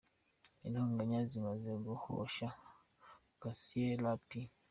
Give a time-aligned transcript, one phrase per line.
[0.65, 2.47] Intonganya zimaze guhosha,
[3.39, 4.29] Cassie na P.